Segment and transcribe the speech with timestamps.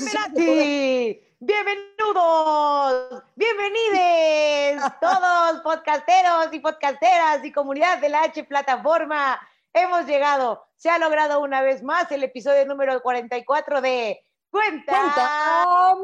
[0.00, 1.20] Benvenati.
[1.40, 9.38] Bienvenidos, bienvenides todos podcasteros y podcasteras y comunidad de la H plataforma.
[9.74, 14.92] Hemos llegado, se ha logrado una vez más el episodio número 44 de Cuenta.
[14.92, 15.98] Cuenta.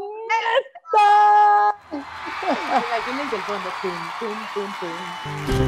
[1.92, 3.70] Imagínense el fondo.
[3.80, 5.65] Tum, tum, tum,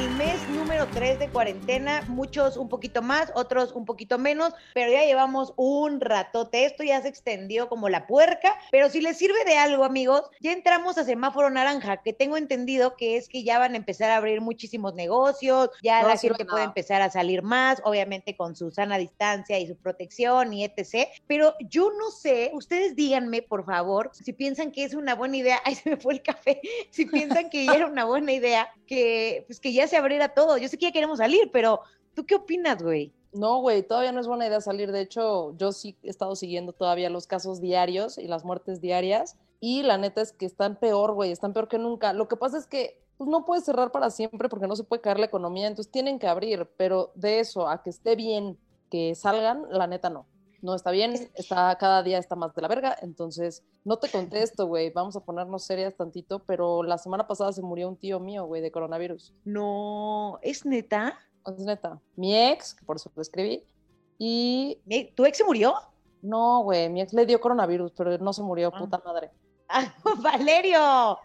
[0.00, 4.90] el mes número 3 de cuarentena, muchos un poquito más, otros un poquito menos, pero
[4.90, 6.64] ya llevamos un ratote.
[6.64, 10.52] Esto ya se extendió como la puerca, pero si les sirve de algo, amigos, ya
[10.52, 14.16] entramos a semáforo naranja, que tengo entendido que es que ya van a empezar a
[14.16, 18.70] abrir muchísimos negocios, ya No la gente puede empezar a salir más, obviamente con su
[18.70, 21.10] sana distancia y su protección y etc.
[21.26, 25.60] Pero yo no sé, ustedes díganme, por favor, si piensan que es una buena idea,
[25.66, 29.44] ay, se me fue el café, si piensan que ya era una buena idea que,
[29.46, 30.58] pues, que ya se abriera todo.
[30.58, 31.80] Yo sé que ya queremos salir, pero
[32.12, 33.12] ¿tú qué opinas, güey?
[33.32, 34.90] No, güey, todavía no es buena idea salir.
[34.90, 39.36] De hecho, yo sí he estado siguiendo todavía los casos diarios y las muertes diarias.
[39.60, 42.12] Y la neta es que están peor, güey, están peor que nunca.
[42.12, 45.02] Lo que pasa es que pues, no puedes cerrar para siempre porque no se puede
[45.02, 46.68] caer la economía, entonces tienen que abrir.
[46.76, 48.58] Pero de eso a que esté bien
[48.90, 50.26] que salgan, la neta no.
[50.62, 54.66] No está bien, está, cada día está más de la verga, entonces no te contesto,
[54.66, 58.44] güey, vamos a ponernos serias tantito, pero la semana pasada se murió un tío mío,
[58.44, 59.32] güey, de coronavirus.
[59.44, 61.18] No, ¿es neta?
[61.46, 61.98] Es neta.
[62.16, 63.64] Mi ex, que por eso lo escribí,
[64.18, 65.74] y ¿Eh, ¿Tu ex se murió?
[66.22, 68.78] no, güey, mi ex le dio coronavirus, pero no se murió, Ah.
[68.78, 69.30] puta madre.
[69.68, 71.18] Ah, Valerio.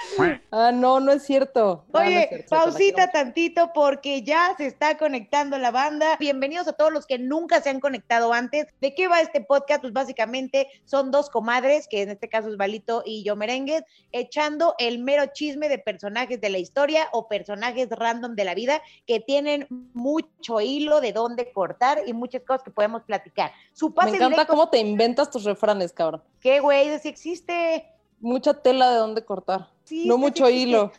[0.52, 1.84] Ah, no, no es cierto.
[1.86, 6.16] Ah, no es Oye, cierto, pausita tantito porque ya se está conectando la banda.
[6.18, 8.66] Bienvenidos a todos los que nunca se han conectado antes.
[8.80, 9.82] ¿De qué va este podcast?
[9.82, 14.74] Pues básicamente son dos comadres, que en este caso es Balito y yo Merengues, echando
[14.78, 19.20] el mero chisme de personajes de la historia o personajes random de la vida que
[19.20, 23.52] tienen mucho hilo de dónde cortar y muchas cosas que podemos platicar.
[23.72, 26.22] Su pase Me encanta directo, cómo te inventas tus refranes, cabrón.
[26.40, 26.98] ¿qué güey?
[26.98, 27.86] Si existe.
[28.20, 29.70] Mucha tela de dónde cortar.
[29.84, 30.92] Sí, no sí mucho hilo.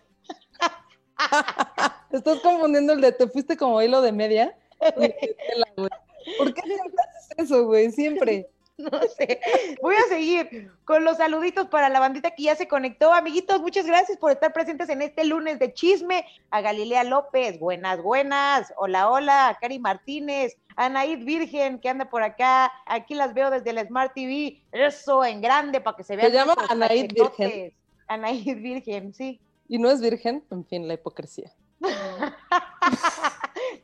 [2.11, 4.57] Estás confundiendo el de te fuiste como hilo de media.
[6.37, 7.91] ¿Por qué siempre haces eso, güey?
[7.91, 8.49] Siempre.
[8.77, 9.39] No sé.
[9.83, 13.13] Voy a seguir con los saluditos para la bandita que ya se conectó.
[13.13, 16.25] Amiguitos, muchas gracias por estar presentes en este lunes de chisme.
[16.49, 18.73] A Galilea López, buenas, buenas.
[18.77, 19.49] Hola, hola.
[19.49, 22.71] A Cari Martínez, Anaid Virgen, que anda por acá.
[22.85, 24.61] Aquí las veo desde la Smart TV.
[24.71, 26.31] Eso, en grande, para que se vean.
[26.31, 27.11] llama nuestros Anaid.
[27.13, 27.73] Virgen?
[28.07, 29.39] Anaid Virgen, sí.
[29.67, 31.51] Y no es virgen, en fin, la hipocresía.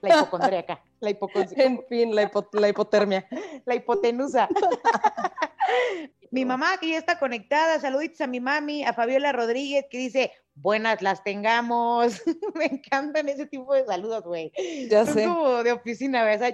[0.01, 1.63] La hipocondríaca, la hipocondríaca.
[1.63, 3.27] En fin, la, hipo- la hipotermia.
[3.65, 4.47] la hipotenusa.
[6.31, 10.31] mi mamá que ya está conectada, saluditos a mi mami, a Fabiola Rodríguez que dice,
[10.61, 12.21] buenas las tengamos.
[12.55, 14.51] Me encantan ese tipo de saludos, güey.
[14.89, 15.25] Ya Son sé.
[15.25, 16.53] como de oficina, ¿verdad?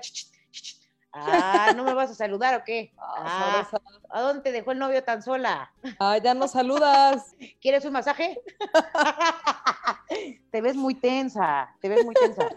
[1.15, 2.91] Ah, ¿no me vas a saludar o qué?
[2.99, 3.79] Ah, Ah.
[4.09, 5.71] ¿A dónde te dejó el novio tan sola?
[5.99, 7.35] Ah, ya no saludas.
[7.61, 8.39] ¿Quieres un masaje?
[10.51, 12.47] te ves muy tensa, te ves muy tensa.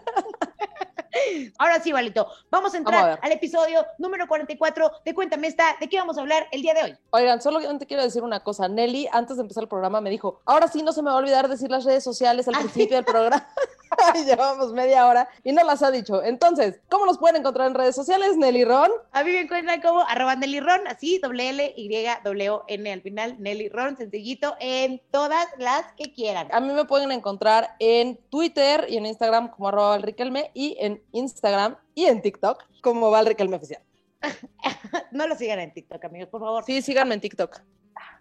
[1.57, 5.75] Ahora sí, Valito, vamos a Vamos entrar a al episodio número 44 de Cuéntame esta,
[5.79, 6.97] ¿de qué vamos a hablar el día de hoy?
[7.11, 8.67] Oigan, solamente quiero decir una cosa.
[8.67, 11.19] Nelly, antes de empezar el programa, me dijo, ahora sí no se me va a
[11.19, 13.47] olvidar decir las redes sociales al Ah, principio del programa.
[14.25, 16.23] llevamos media hora y no las ha dicho.
[16.23, 18.91] Entonces, ¿cómo nos pueden encontrar en redes sociales, Nelly Ron?
[19.11, 21.89] A mí me encuentran como arroba Nelly Ron, así, doble L, Y,
[22.23, 26.47] W, N al final, Nelly Ron, sencillito, en todas las que quieran.
[26.51, 31.01] A mí me pueden encontrar en Twitter y en Instagram como arroba valriquelme y en
[31.11, 33.81] Instagram y en TikTok como valriquelme oficial.
[35.11, 36.63] No lo sigan en TikTok, amigos, por favor.
[36.65, 37.61] Sí, síganme en TikTok.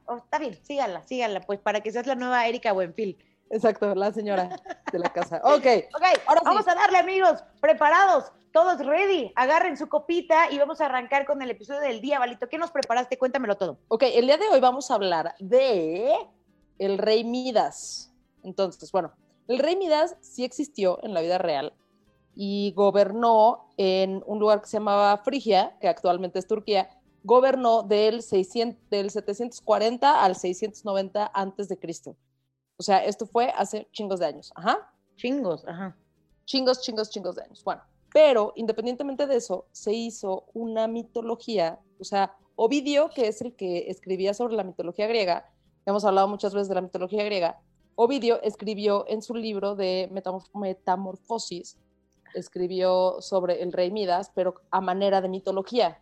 [0.06, 3.18] Oh, está bien, síganla, síganla, pues para que seas la nueva Erika Buenfil.
[3.50, 4.60] Exacto, la señora
[4.92, 5.40] de la casa.
[5.44, 6.44] Ok, Ok, Ahora sí.
[6.46, 11.42] vamos a darle, amigos, preparados, todos ready, agarren su copita y vamos a arrancar con
[11.42, 12.48] el episodio del día, Valito.
[12.48, 13.18] ¿Qué nos preparaste?
[13.18, 13.78] Cuéntamelo todo.
[13.88, 16.12] Ok, el día de hoy vamos a hablar de
[16.78, 18.12] el rey Midas.
[18.42, 19.12] Entonces, bueno,
[19.48, 21.72] el rey Midas sí existió en la vida real
[22.34, 26.90] y gobernó en un lugar que se llamaba Frigia, que actualmente es Turquía.
[27.22, 32.16] Gobernó del, 600, del 740 al 690 antes de Cristo.
[32.78, 34.52] O sea, esto fue hace chingos de años.
[34.54, 34.90] Ajá.
[35.16, 35.96] Chingos, ajá.
[36.44, 37.64] Chingos, chingos, chingos de años.
[37.64, 37.82] Bueno,
[38.12, 43.90] pero independientemente de eso, se hizo una mitología, o sea, Ovidio, que es el que
[43.90, 45.50] escribía sobre la mitología griega,
[45.84, 47.60] hemos hablado muchas veces de la mitología griega,
[47.94, 51.78] Ovidio escribió en su libro de Metamorf- Metamorfosis,
[52.34, 56.00] escribió sobre el rey Midas, pero a manera de mitología,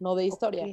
[0.00, 0.66] no de historia.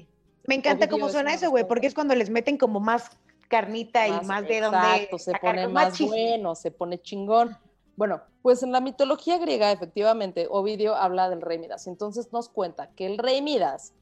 [0.48, 2.80] Me encanta Ovidio cómo es suena una eso, güey, porque es cuando les meten como
[2.80, 3.12] más
[3.54, 4.78] carnita y más de donde.
[4.78, 7.56] Exacto, se sacar pone con más bueno, se pone chingón.
[7.96, 11.86] Bueno, pues en la mitología griega, efectivamente, Ovidio habla del rey Midas.
[11.86, 13.94] Entonces nos cuenta que el rey Midas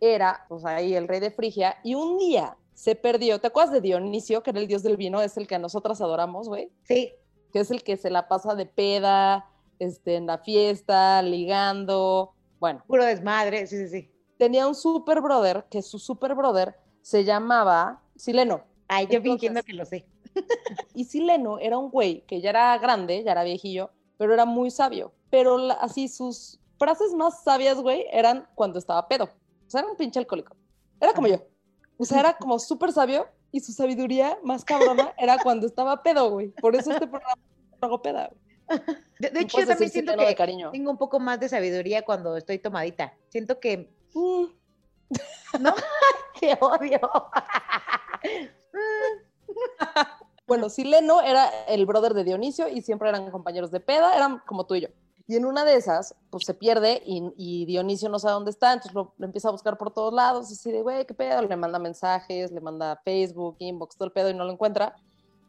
[0.00, 3.38] era, pues ahí, el rey de Frigia, y un día se perdió.
[3.40, 5.20] ¿Te acuerdas de Dionisio, que era el dios del vino?
[5.20, 6.70] Es el que nosotras adoramos, güey.
[6.84, 7.12] Sí,
[7.52, 12.32] Que es el que se la pasa de peda, este, en la fiesta, ligando.
[12.58, 14.10] Bueno, puro desmadre, sí, sí, sí.
[14.38, 18.73] tenía un super brother, que su super brother se llamaba Sileno.
[18.88, 20.06] Ay, yo fingiendo que lo sé.
[20.94, 24.70] Y Sileno era un güey que ya era grande, ya era viejillo, pero era muy
[24.70, 25.12] sabio.
[25.30, 29.24] Pero la- así sus frases más sabias, güey, eran cuando estaba pedo.
[29.66, 30.56] O sea, era un pinche alcohólico.
[31.00, 31.36] Era como yo.
[31.98, 36.30] O sea, era como súper sabio y su sabiduría más cabrona era cuando estaba pedo,
[36.30, 36.48] güey.
[36.48, 37.40] Por eso este programa
[37.80, 38.28] hago peda.
[38.28, 38.80] güey.
[39.20, 40.70] De, de hecho, yo puedes también siento que cariño.
[40.72, 43.14] tengo un poco más de sabiduría cuando estoy tomadita.
[43.28, 43.92] Siento que.
[45.58, 45.66] Mm,
[46.40, 47.00] ¡Te odio!
[50.46, 54.66] Bueno, Sileno era el brother de Dionisio y siempre eran compañeros de peda, eran como
[54.66, 54.88] tú y yo.
[55.26, 58.74] Y en una de esas, pues se pierde y, y Dionisio no sabe dónde está,
[58.74, 61.56] entonces lo, lo empieza a buscar por todos lados, así de, güey, qué pedo, le
[61.56, 64.94] manda mensajes, le manda Facebook, inbox, todo el pedo y no lo encuentra.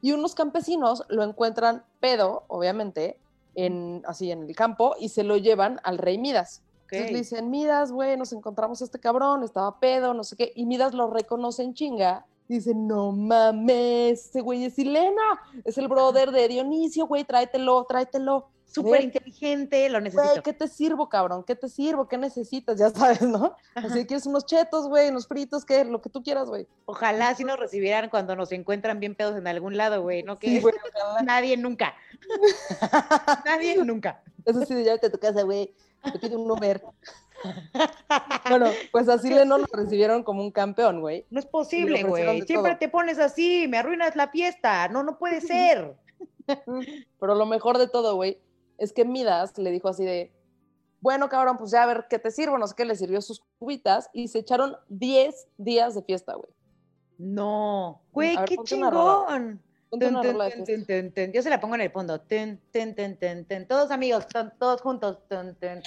[0.02, 3.20] Y unos campesinos lo encuentran pedo, obviamente,
[3.56, 6.62] en, así en el campo y se lo llevan al rey Midas.
[6.92, 10.52] Entonces le dicen, Midas, güey, nos encontramos a este cabrón, estaba pedo, no sé qué.
[10.56, 12.26] Y Midas lo reconoce en chinga.
[12.48, 18.50] Dice, no mames, ese güey es Silena, es el brother de Dionisio, güey, tráetelo, tráetelo.
[18.76, 20.44] Súper Güey, inteligente, lo Güey, necesito.
[20.44, 21.46] ¿qué te sirvo, cabrón?
[21.46, 22.10] ¿Qué te sirvo?
[22.10, 22.78] ¿Qué necesitas?
[22.78, 23.56] Ya sabes, ¿no?
[23.74, 23.88] Ajá.
[23.88, 25.86] Así que quieres unos chetos, güey, unos fritos, ¿qué?
[25.86, 26.68] Lo que tú quieras, güey.
[26.84, 30.24] Ojalá si nos recibieran cuando nos encuentran bien pedos en algún lado, güey.
[30.24, 30.76] No que Sí, güey,
[31.24, 31.96] nadie nunca.
[33.46, 34.22] nadie nunca.
[34.44, 35.74] Eso sí, de llévate a tu casa, güey.
[36.12, 36.84] Te pido un Uber.
[38.50, 41.26] bueno, pues a Sileno lo recibieron como un campeón, güey.
[41.30, 42.42] No es posible, güey.
[42.42, 42.80] Siempre todo.
[42.80, 44.90] te pones así, me arruinas la fiesta.
[44.90, 45.96] No, no puede ser.
[46.46, 48.38] Pero lo mejor de todo, güey,
[48.78, 50.32] es que Midas le dijo así de,
[51.02, 53.44] bueno, cabrón, pues ya a ver qué te sirvo, no sé qué, le sirvió sus
[53.60, 56.50] cubitas y se echaron 10 días de fiesta, güey.
[57.18, 58.02] No.
[58.12, 59.62] Güey, qué chingón.
[59.92, 62.20] Yo se la pongo en el fondo.
[62.20, 63.68] Tun, tun, tun, tun, tun.
[63.68, 65.20] Todos amigos, tun, todos juntos.
[65.30, 65.82] Tun, tun.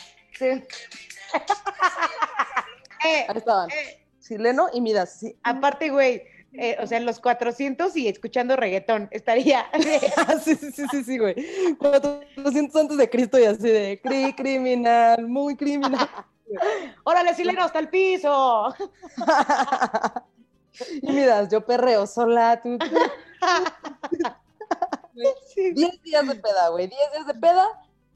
[3.05, 5.39] Eh, Ahí estaban, eh, Sileno y Midas, sí.
[5.45, 9.67] aparte, güey, eh, o sea, los 400 y escuchando reggaetón, estaría.
[10.45, 11.35] sí, sí, sí, sí, güey.
[11.77, 16.09] 400 antes de Cristo y así de cri, criminal, muy criminal.
[17.05, 18.75] órale, sileno, hasta el piso.
[21.03, 22.87] y Midas, yo perreo sola, tú, tú.
[25.47, 25.73] Sí.
[25.73, 27.67] 10 días de peda, güey, 10 días de peda.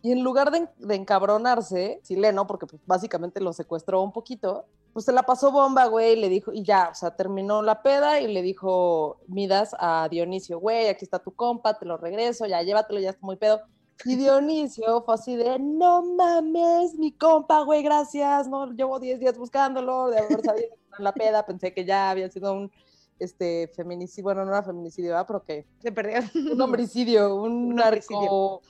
[0.04, 5.06] Y en lugar de, de encabronarse, Sileno, porque pues, básicamente lo secuestró un poquito, pues
[5.06, 8.20] se la pasó bomba, güey, y le dijo, y ya, o sea, terminó la peda
[8.20, 12.62] y le dijo Midas a Dionisio, güey, aquí está tu compa, te lo regreso, ya
[12.62, 13.60] llévatelo, ya está muy pedo.
[14.04, 19.38] Y Dionisio fue así de, no mames, mi compa, güey, gracias, no, llevo 10 días
[19.38, 20.68] buscándolo, de haber sabido
[20.98, 22.70] la peda, pensé que ya había sido un
[23.18, 25.26] este feminicidio, bueno, no era feminicidio, ¿verdad?
[25.26, 26.20] pero que Se perdió.
[26.52, 28.62] un homicidio, un, Un narco,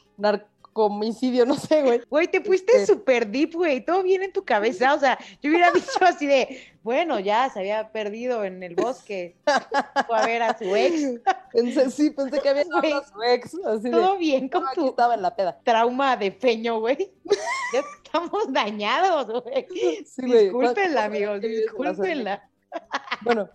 [0.73, 2.01] narcomicidio, no sé, güey.
[2.09, 3.85] Güey, te fuiste Este- súper deep, güey.
[3.85, 4.95] Todo bien en tu cabeza.
[4.95, 9.37] O sea, yo hubiera dicho así de, bueno, ya se había perdido en el bosque.
[10.07, 11.21] Fue a ver a su ex.
[11.53, 12.93] Pensé, sí, pensé que había Güey.
[12.93, 15.59] a su ex, así de, Todo bien con "No, aquí tu estaba en la peda.
[15.63, 17.13] trauma de feño, güey.
[17.73, 19.67] Ya estamos dañados, güey.
[20.07, 20.23] Sí.
[20.23, 22.49] Discúlpenla, ¿Cuántas amigos, discúlpenla.
[23.23, 23.51] Bueno,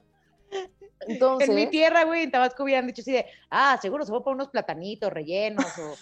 [1.08, 4.24] entonces, En mi tierra, güey, en Tabasco hubieran dicho así de, ah, seguro se fue
[4.24, 5.96] por unos platanitos rellenos o...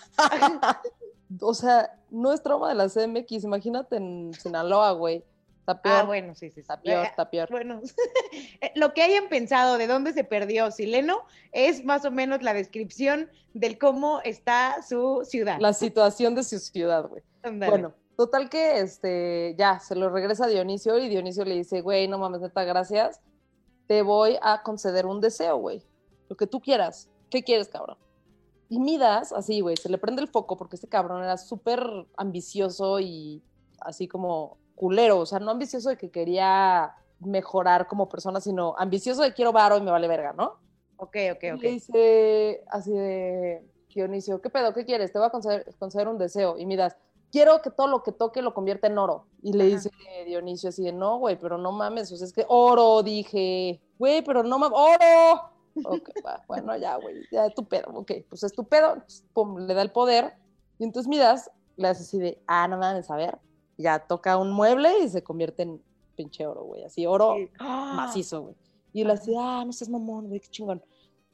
[1.42, 5.24] o sea, no es trauma de la CMX, imagínate en Sinaloa, güey.
[5.60, 7.50] Está peor, Ah, bueno, sí, sí, está peor, Eh, está peor.
[7.50, 7.82] Bueno,
[8.62, 12.54] eh, lo que hayan pensado de dónde se perdió Sileno es más o menos la
[12.54, 15.58] descripción del cómo está su ciudad.
[15.60, 17.24] La situación de su ciudad, güey.
[17.42, 22.08] Bueno, total que este, ya, se lo regresa a Dionisio y Dionisio le dice, güey,
[22.08, 23.20] no mames, neta, gracias.
[23.88, 25.82] Te voy a conceder un deseo, güey.
[26.30, 27.10] Lo que tú quieras.
[27.32, 27.98] ¿Qué quieres, cabrón?
[28.70, 31.82] Y Midas, así, güey, se le prende el foco porque este cabrón era súper
[32.18, 33.44] ambicioso y
[33.80, 35.20] así como culero.
[35.20, 39.78] O sea, no ambicioso de que quería mejorar como persona, sino ambicioso de quiero varo
[39.78, 40.56] y me vale verga, ¿no?
[40.98, 41.62] Ok, ok, Y ok.
[41.62, 44.74] Le dice así de Dionisio, ¿qué pedo?
[44.74, 45.12] ¿Qué quieres?
[45.12, 46.58] Te voy a conceder, conceder un deseo.
[46.58, 46.98] Y Midas,
[47.32, 49.28] quiero que todo lo que toque lo convierta en oro.
[49.42, 49.76] Y le Ajá.
[49.76, 49.90] dice
[50.26, 54.24] Dionisio así de, no, güey, pero no mames, o sea, es que oro, dije, güey,
[54.24, 55.55] pero no mames, oro.
[55.84, 59.58] Ok, va, bueno, ya, güey, ya tu pedo, ok, pues es tu pedo, pues, pum,
[59.58, 60.34] le da el poder.
[60.80, 63.38] Y entonces Midas le hace así de, ah, no mames, a ver,
[63.78, 65.82] ya toca un mueble y se convierte en
[66.16, 67.50] pinche oro, güey, así, oro Sí.
[67.60, 67.94] ¡Ah!
[67.96, 68.56] macizo, güey.
[68.94, 70.82] Y él así, ah, no seas mamón, güey, qué chingón.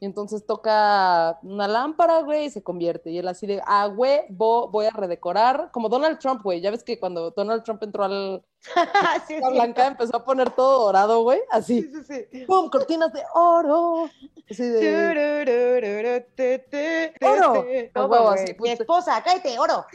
[0.02, 3.12] Y entonces toca una lámpara, güey, y se convierte.
[3.12, 5.70] Y él así de, ah, güey, voy a redecorar.
[5.72, 6.60] Como Donald Trump, güey.
[6.60, 8.44] Ya ves que cuando Donald Trump entró al...
[9.28, 11.40] Sí, la blanca empezó a poner todo dorado, güey.
[11.52, 11.84] Así.
[11.84, 12.46] sí, sí, sí.
[12.48, 12.72] ¡Pum!
[12.72, 14.10] Cortinas de oro.
[14.50, 14.80] Así de...
[17.22, 17.64] Oro.
[17.94, 19.86] A huevo, así, Mi esposa, cállate, oro.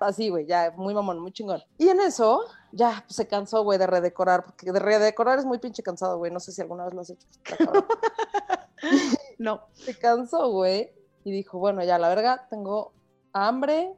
[0.00, 1.62] Así, güey, ya, muy mamón, muy chingón.
[1.78, 5.56] Y en eso, ya pues, se cansó, güey, de redecorar, porque de redecorar es muy
[5.56, 6.30] pinche cansado, güey.
[6.30, 7.26] No sé si alguna vez lo has hecho.
[9.38, 9.66] No.
[9.72, 10.92] se cansó, güey,
[11.24, 12.92] y dijo, bueno, ya, la verga, tengo
[13.32, 13.92] hambre,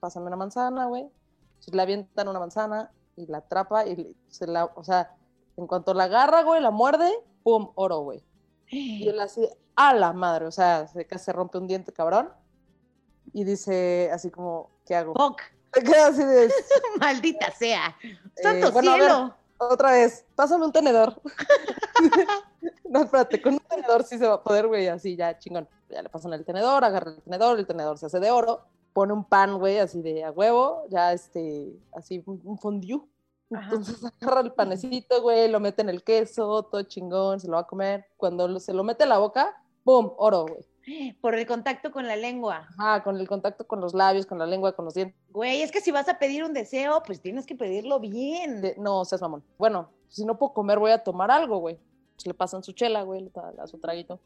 [0.00, 1.02] pásame una manzana, güey.
[1.02, 5.14] Entonces le avientan una manzana y la atrapa y se la, o sea,
[5.56, 7.10] en cuanto la agarra, güey, la muerde,
[7.42, 8.24] pum, oro, güey.
[8.68, 12.30] Y él así, a la madre, o sea, se, casi rompe un diente, cabrón.
[13.32, 15.14] Y dice así como, ¿qué hago?
[15.14, 15.40] Fuck.
[16.06, 16.52] Así de,
[17.00, 17.96] Maldita sea.
[18.40, 19.36] Santo Eh, bueno, a ver, cielo.
[19.58, 21.20] otra vez, pásame un tenedor.
[22.84, 25.68] no, espérate, con un tenedor sí se va a poder, güey, así ya, chingón.
[25.88, 28.62] Ya le pasan el tenedor, agarra el tenedor, el tenedor se hace de oro,
[28.92, 33.00] pone un pan, güey, así de a huevo, ya este, así un, fondue.
[33.52, 33.64] Ajá.
[33.64, 37.60] Entonces agarra el panecito, güey, lo mete en el queso, todo chingón, se lo va
[37.60, 38.06] a comer.
[38.16, 40.12] Cuando se lo mete a la boca, ¡pum!
[40.16, 41.14] Oro, güey.
[41.22, 42.68] Por el contacto con la lengua.
[42.78, 45.16] Ajá, con el contacto con los labios, con la lengua, con los dientes.
[45.30, 48.60] Güey, es que si vas a pedir un deseo, pues tienes que pedirlo bien.
[48.60, 49.42] de- no, seas mamón.
[49.56, 51.78] Bueno, si no puedo comer, voy a tomar algo, güey.
[52.16, 54.20] Pues le pasan su chela, güey, le da da su traguito.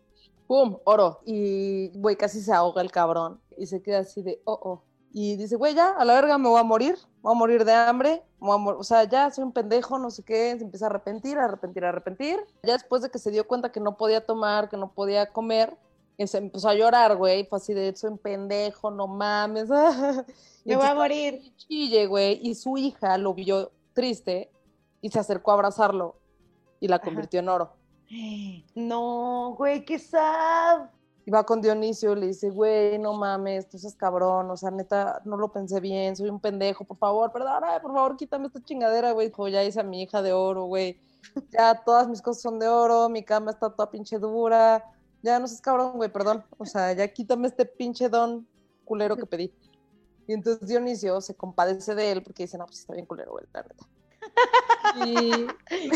[0.47, 0.79] ¡Pum!
[0.85, 1.21] Oro.
[1.27, 3.41] Y, güey, casi se ahoga el cabrón.
[3.57, 4.83] Y se queda así de, oh, oh.
[5.13, 6.97] Y dice, güey, ya, a la verga me voy a morir.
[7.17, 8.23] Me voy a morir de hambre.
[8.41, 10.55] me voy a mor- o sea, ya soy un pendejo, no sé qué.
[10.57, 12.39] Se empieza a arrepentir, a arrepentir, a arrepentir.
[12.63, 15.77] Ya después de que se dio cuenta que no podía tomar, que no podía comer,
[16.17, 17.45] y se empezó a llorar, güey.
[17.45, 19.69] Fue así de, soy un pendejo, no mames.
[20.65, 21.53] Me voy a morir.
[21.57, 24.51] chille, güey, y su hija lo vio triste
[25.01, 26.17] y se acercó a abrazarlo
[26.81, 27.73] y la convirtió en oro.
[28.75, 30.91] No, güey, qué sad.
[31.27, 34.71] Y va con Dionisio y le dice, güey, no mames, tú seas cabrón, o sea,
[34.71, 38.65] neta, no lo pensé bien, soy un pendejo, por favor, perdóname, por favor, quítame esta
[38.65, 39.29] chingadera, güey.
[39.29, 40.99] Dijo, ya hice a mi hija de oro, güey.
[41.51, 44.83] Ya todas mis cosas son de oro, mi cama está toda pinche dura.
[45.23, 46.45] Ya no seas cabrón, güey, perdón.
[46.57, 48.47] O sea, ya quítame este pinche don
[48.85, 49.53] culero que pedí.
[50.27, 53.45] Y entonces Dionisio se compadece de él porque dice, no, pues está bien culero, güey,
[53.53, 53.87] la neta.
[55.07, 55.47] Y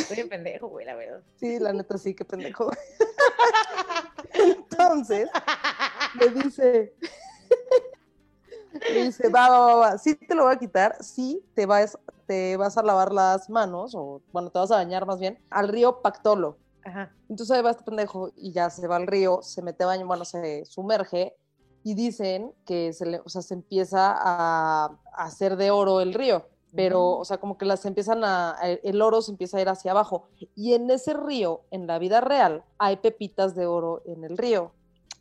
[0.02, 1.22] Soy un pendejo, güey, la verdad.
[1.36, 2.70] sí, la neta sí, qué pendejo.
[4.34, 5.28] Entonces,
[6.18, 6.94] le dice,
[8.92, 11.98] le dice, va, va, va, va, sí te lo voy a quitar, sí te vas,
[12.26, 15.68] te vas a lavar las manos, o bueno, te vas a bañar más bien, al
[15.68, 16.58] río Pactolo.
[16.84, 17.12] Ajá.
[17.28, 20.06] Entonces ahí va este pendejo y ya se va al río, se mete a baño,
[20.06, 21.36] bueno, se sumerge
[21.84, 26.14] y dicen que se, le, o sea, se empieza a, a hacer de oro el
[26.14, 29.60] río, pero, o sea, como que las empiezan a, a- el oro se empieza a
[29.60, 30.28] ir hacia abajo.
[30.54, 34.72] Y en ese río, en la vida real, hay pepitas de oro en el río.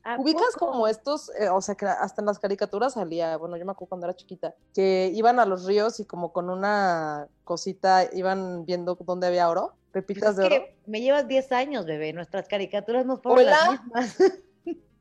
[0.03, 0.71] ¿A Ubicas poco?
[0.71, 3.89] como estos, eh, o sea, que hasta en las caricaturas salía, bueno, yo me acuerdo
[3.89, 8.95] cuando era chiquita, que iban a los ríos y como con una cosita iban viendo
[8.95, 10.55] dónde había oro, Pues pepitas es de oro.
[10.55, 12.13] que me llevas 10 años, bebé.
[12.13, 14.17] Nuestras caricaturas no fueron las mismas.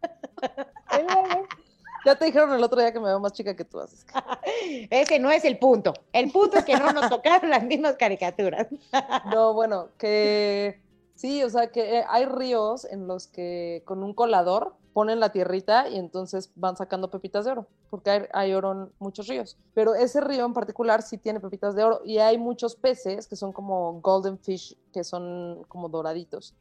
[2.05, 3.81] Ya te dijeron el otro día que me veo más chica que tú.
[4.91, 5.93] Ese no es el punto.
[6.13, 8.67] El punto es que no nos tocaron las mismas caricaturas.
[9.31, 10.81] No, bueno, que
[11.15, 15.31] sí, o sea, que eh, hay ríos en los que con un colador ponen la
[15.31, 19.57] tierrita y entonces van sacando pepitas de oro, porque hay, hay oro en muchos ríos.
[19.75, 23.37] Pero ese río en particular sí tiene pepitas de oro y hay muchos peces que
[23.37, 26.55] son como golden fish, que son como doraditos.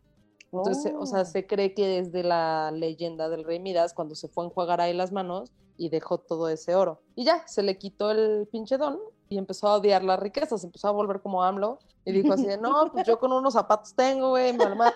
[0.52, 1.26] Entonces, o sea, Oh.
[1.26, 4.94] se cree que desde la leyenda del rey Midas, cuando se fue a enjuagar ahí
[4.94, 7.02] las manos y dejó todo ese oro.
[7.16, 10.88] Y ya, se le quitó el pinche don y empezó a odiar las riquezas, empezó
[10.88, 14.30] a volver como AMLO y dijo así de, no, pues yo con unos zapatos tengo,
[14.32, 14.94] güey, me arma-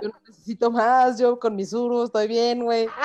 [0.00, 2.86] yo no necesito más, yo con mis urus estoy bien, güey.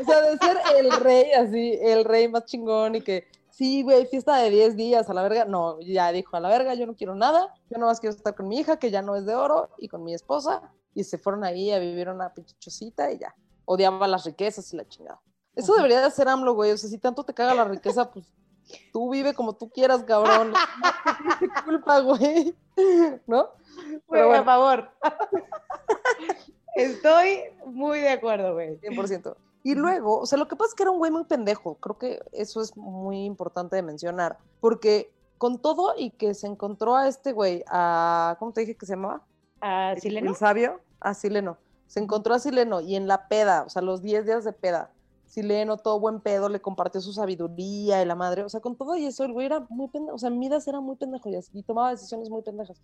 [0.00, 4.06] O sea, de ser el rey así, el rey más chingón y que, sí, güey,
[4.06, 5.44] fiesta de 10 días a la verga.
[5.44, 8.48] No, ya dijo, a la verga, yo no quiero nada, yo nomás quiero estar con
[8.48, 11.44] mi hija, que ya no es de oro, y con mi esposa, y se fueron
[11.44, 13.34] ahí a vivir una pinche chocita y ya.
[13.64, 15.20] Odiaba las riquezas y la chingada.
[15.54, 15.82] Eso Ajá.
[15.82, 16.72] debería de ser AMLO, güey.
[16.72, 18.26] O sea, si tanto te caga la riqueza, pues
[18.92, 20.52] tú vive como tú quieras, cabrón.
[21.40, 22.54] No culpa, güey.
[23.26, 23.48] ¿No?
[23.76, 24.90] Güey, Pero a bueno, favor.
[26.74, 28.78] Estoy muy de acuerdo, güey.
[28.80, 29.36] 100%.
[29.66, 31.76] Y luego, o sea, lo que pasa es que era un güey muy pendejo.
[31.76, 34.36] Creo que eso es muy importante de mencionar.
[34.60, 38.36] Porque con todo y que se encontró a este güey, a.
[38.38, 39.22] ¿Cómo te dije que se llamaba?
[39.62, 40.30] ¿A Sileno?
[40.30, 40.80] El sabio.
[41.00, 41.56] A Sileno.
[41.86, 44.90] Se encontró a Sileno y en la peda, o sea, los 10 días de peda.
[45.24, 48.44] Sileno, todo buen pedo, le compartió su sabiduría y la madre.
[48.44, 50.14] O sea, con todo y eso, el güey era muy pendejo.
[50.14, 52.82] O sea, Midas era muy pendejo y, tomaba decisiones muy pendejas.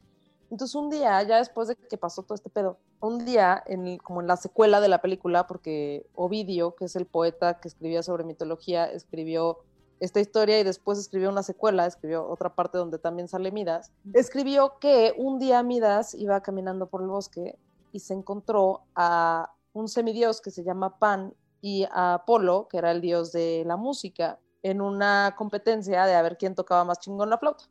[0.51, 4.21] Entonces un día, ya después de que pasó todo este pedo, un día, en, como
[4.21, 8.25] en la secuela de la película, porque Ovidio, que es el poeta que escribía sobre
[8.25, 9.59] mitología, escribió
[10.01, 14.79] esta historia y después escribió una secuela, escribió otra parte donde también sale Midas, escribió
[14.81, 17.59] que un día Midas iba caminando por el bosque
[17.93, 22.91] y se encontró a un semidios que se llama Pan y a Apolo, que era
[22.91, 27.31] el dios de la música, en una competencia de a ver quién tocaba más chingón
[27.31, 27.65] la flauta.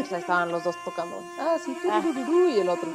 [0.00, 1.76] O sea, estaban los dos tocando, ah, sí,
[2.54, 2.88] y el otro,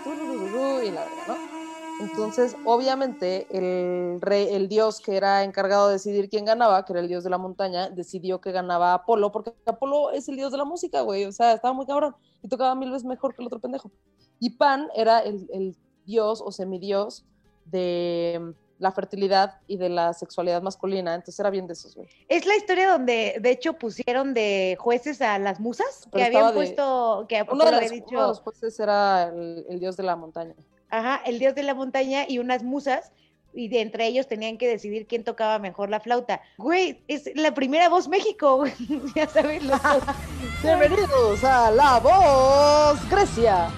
[0.83, 1.57] y la verdad, ¿no?
[1.99, 6.99] Entonces, obviamente, el rey, el dios que era encargado de decidir quién ganaba, que era
[6.99, 10.59] el dios de la montaña, decidió que ganaba Apolo, porque Apolo es el dios de
[10.59, 11.25] la música, güey.
[11.25, 13.91] O sea, estaba muy cabrón y tocaba mil veces mejor que el otro pendejo.
[14.39, 17.25] Y Pan era el, dios o semidios
[17.65, 22.07] de la fertilidad y de la sexualidad masculina, entonces era bien de esos, güey.
[22.27, 27.25] Es la historia donde, de hecho, pusieron de jueces a las musas, que habían puesto,
[27.27, 28.15] que uno de, los, dicho...
[28.15, 30.53] los jueces era el dios de la montaña.
[30.89, 33.11] Ajá, el dios de la montaña y unas musas,
[33.53, 36.41] y de entre ellos tenían que decidir quién tocaba mejor la flauta.
[36.57, 38.65] Güey, es la primera voz México,
[39.15, 39.63] ya sabes.
[39.63, 39.79] Los
[40.63, 43.69] Bienvenidos a La Voz Grecia.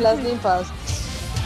[0.00, 0.68] Las ninfas.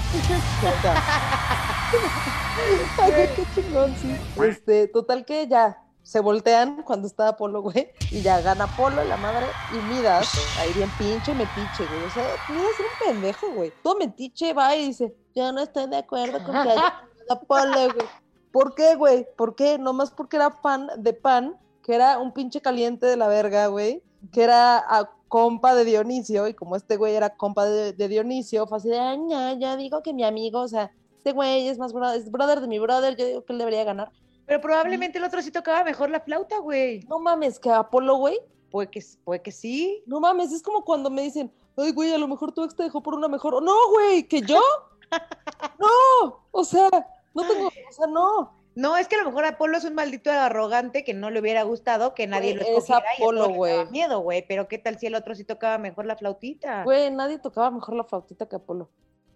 [2.99, 4.15] Ay, qué chingón, sí.
[4.43, 9.19] Este, total que ya, se voltean cuando está Apolo, güey, y ya gana Apolo, la
[9.19, 10.27] madre, y Midas,
[10.59, 12.05] ahí bien pinche metiche, güey.
[12.05, 13.73] O sea, Midas era un pendejo, güey.
[13.83, 16.95] Todo metiche va y dice, yo no estoy de acuerdo con que haya
[17.29, 18.07] Apolo, güey.
[18.53, 19.27] ¿Por qué, güey?
[19.37, 19.79] ¿Por qué?
[19.79, 24.03] Nomás porque era fan de Pan, que era un pinche caliente de la verga, güey,
[24.33, 28.79] que era a compa de Dionisio, y como este güey era compa de, Dionisio, fue
[28.79, 31.93] así de, Ay, ya, ya digo que mi amigo, o sea, este güey es más
[31.93, 34.11] brother, es brother de mi brother, yo digo que él debería ganar.
[34.47, 37.01] Pero probablemente el otro sí tocaba mejor la flauta, güey.
[37.09, 38.39] No mames, que Apolo, güey.
[38.71, 40.03] Puede que, puede que sí.
[40.07, 42.85] No mames, es como cuando me dicen, ay, güey, a lo mejor tu ex te
[42.85, 43.63] dejó por una mejor.
[43.63, 44.61] No, güey, ¿que yo?
[45.79, 46.89] no, o sea,
[47.35, 48.55] no tengo, o sea, no.
[48.75, 51.65] No, es que a lo mejor Apolo es un maldito arrogante que no le hubiera
[51.65, 53.87] gustado que nadie lo escogiera es Apolo, güey.
[53.91, 56.85] miedo, güey, pero ¿qué tal si el otro sí tocaba mejor la flautita?
[56.85, 58.89] Güey, nadie tocaba mejor la flautita que Apolo.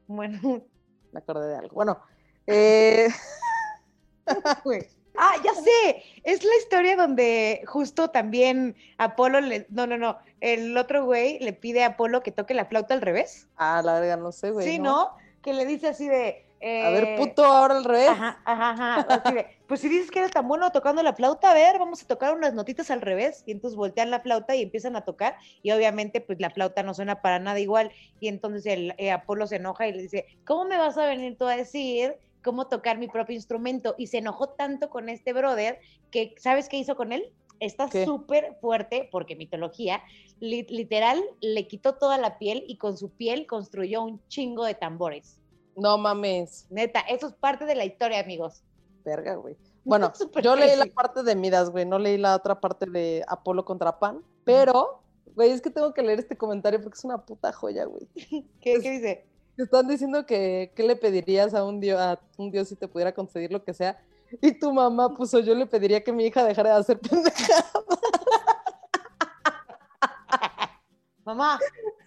[0.06, 0.62] Bueno.
[1.12, 1.74] Me acordé de algo.
[1.74, 2.00] Bueno,
[2.46, 3.08] eh...
[5.14, 10.76] Ah, ya sé, es la historia donde justo también Apolo le, no, no, no, el
[10.76, 13.46] otro güey le pide a Apolo que toque la flauta al revés.
[13.56, 14.66] Ah, la verdad, no sé, güey.
[14.66, 15.10] Sí, ¿no?
[15.42, 16.46] Que le dice así de...
[16.62, 18.08] a ver, eh, puto, ahora al revés.
[18.08, 18.70] Ajá, ajá,
[19.00, 19.46] ajá.
[19.66, 22.34] pues si dices que eres tan bueno tocando la flauta, a ver, vamos a tocar
[22.34, 23.42] unas notitas al revés.
[23.46, 25.36] Y entonces voltean la flauta y empiezan a tocar.
[25.62, 27.90] Y obviamente, pues la flauta no suena para nada igual.
[28.20, 31.36] Y entonces el eh, Apolo se enoja y le dice, ¿cómo me vas a venir
[31.36, 35.80] tú a decir cómo tocar mi propio instrumento y se enojó tanto con este brother
[36.10, 37.32] que, ¿sabes qué hizo con él?
[37.60, 40.02] Está súper fuerte porque mitología,
[40.40, 45.38] literal, le quitó toda la piel y con su piel construyó un chingo de tambores.
[45.76, 46.66] No mames.
[46.70, 48.62] Neta, eso es parte de la historia, amigos.
[49.04, 49.56] Verga, güey.
[49.84, 53.64] Bueno, yo leí la parte de Midas, güey, no leí la otra parte de Apolo
[53.64, 55.02] contra Pan, pero,
[55.34, 58.06] güey, es que tengo que leer este comentario porque es una puta joya, güey.
[58.60, 59.26] ¿Qué, ¿Qué dice?
[59.56, 63.12] están diciendo que qué le pedirías a un dios, a un dios si te pudiera
[63.12, 64.00] conceder lo que sea.
[64.40, 67.70] Y tu mamá puso, yo le pediría que mi hija dejara de hacer pendejada.
[71.24, 71.58] Mamá,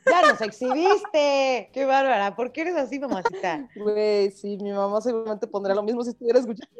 [0.06, 1.69] ya nos exhibiste.
[1.71, 2.36] Qué bárbara.
[2.36, 3.67] ¿Por qué eres así, mamacita?
[3.75, 6.73] Güey, sí, mi mamá seguramente pondría lo mismo si estuviera escuchando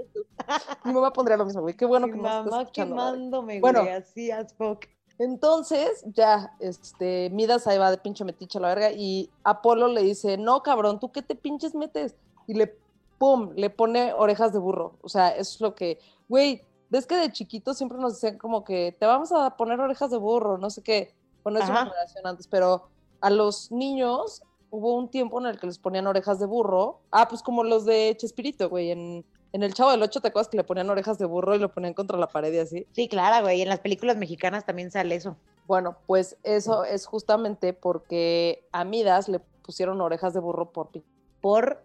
[0.84, 1.76] Mi mamá pondría lo mismo, güey.
[1.76, 4.86] Qué bueno que mamá me estás quemándome, bueno, güey, así as fuck.
[5.18, 10.04] Entonces, ya, este, Midas ahí va de pinche metiche a la verga y Apolo le
[10.04, 12.16] dice, no, cabrón, ¿tú qué te pinches metes?
[12.48, 12.78] Y le,
[13.18, 14.98] pum, le pone orejas de burro.
[15.02, 18.66] O sea, eso es lo que, güey, ves que de chiquito siempre nos decían como
[18.66, 21.16] que te vamos a poner orejas de burro, no sé qué.
[21.46, 22.90] Bueno, es una generación antes, pero
[23.22, 27.00] a los niños hubo un tiempo en el que les ponían orejas de burro.
[27.12, 29.24] Ah, pues como los de Chespirito, güey, en
[29.56, 31.74] en el Chavo del Ocho, ¿te acuerdas que le ponían orejas de burro y lo
[31.74, 32.86] ponían contra la pared y así?
[32.92, 33.62] Sí, claro, güey.
[33.62, 35.38] En las películas mexicanas también sale eso.
[35.66, 40.90] Bueno, pues eso es justamente porque a Midas le pusieron orejas de burro por...
[41.40, 41.82] Por...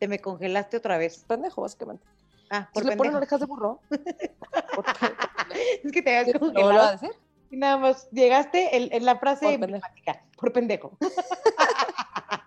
[0.00, 1.24] Te me congelaste otra vez.
[1.28, 2.04] Pendejo, básicamente.
[2.50, 3.78] Ah, por le ponen orejas de burro.
[5.84, 6.72] es que te habías congelado.
[6.72, 7.12] ¿Lo a decir?
[7.50, 9.80] Y nada más, llegaste en, la frase por
[10.36, 10.96] Por pendejo.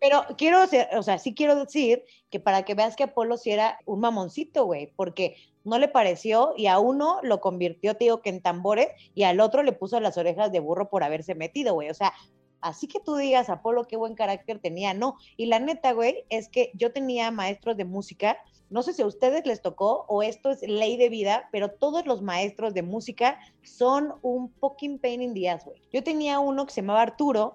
[0.00, 0.58] Pero quiero,
[0.96, 4.64] o sea, sí quiero decir que para que veas que Apolo sí era un mamoncito,
[4.64, 8.88] güey, porque no le pareció y a uno lo convirtió, te digo, que en tambores
[9.14, 11.90] y al otro le puso las orejas de burro por haberse metido, güey.
[11.90, 12.12] O sea,
[12.60, 15.16] así que tú digas, Apolo, qué buen carácter tenía, no.
[15.36, 18.38] Y la neta, güey, es que yo tenía maestros de música,
[18.74, 22.06] no sé si a ustedes les tocó o esto es ley de vida, pero todos
[22.06, 25.80] los maestros de música son un fucking pain in the ass, güey.
[25.92, 27.54] Yo tenía uno que se llamaba Arturo,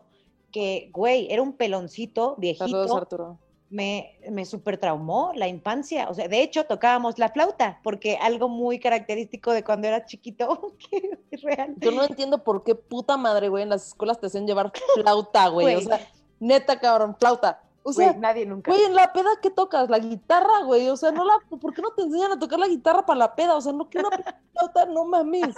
[0.54, 2.68] que, güey, era un peloncito viejito.
[2.68, 3.38] Saludos, Arturo.
[3.70, 6.08] Me, me super traumó la infancia.
[6.08, 10.78] O sea, de hecho, tocábamos la flauta, porque algo muy característico de cuando era chiquito,
[10.90, 11.76] que es real.
[11.80, 15.50] Yo no entiendo por qué puta madre, güey, en las escuelas te hacen llevar flauta,
[15.50, 15.76] güey.
[15.76, 16.00] O sea,
[16.40, 17.62] neta, cabrón, flauta.
[17.84, 18.72] O sea, Güey, nadie nunca.
[18.72, 19.90] güey, en la peda, ¿qué tocas?
[19.90, 20.90] La guitarra, güey.
[20.90, 23.36] O sea, no la, ¿por qué no te enseñan a tocar la guitarra para la
[23.36, 23.56] peda?
[23.56, 24.18] O sea, no quiero una
[24.54, 25.56] flauta, no mames.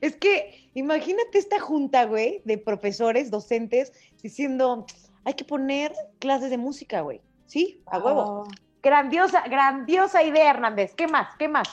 [0.00, 4.86] Es que imagínate esta junta, güey, de profesores, docentes, diciendo,
[5.24, 7.20] hay que poner clases de música, güey.
[7.46, 7.82] ¿Sí?
[7.86, 8.44] A huevo.
[8.46, 8.54] Ah.
[8.82, 10.94] Grandiosa, grandiosa idea, Hernández.
[10.94, 11.34] ¿Qué más?
[11.38, 11.68] ¿Qué más?